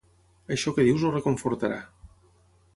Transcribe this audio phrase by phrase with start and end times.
[0.55, 1.79] Això que dius el reconfortarà.